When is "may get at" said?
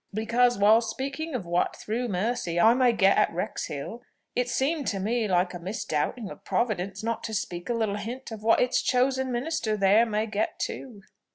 2.73-3.31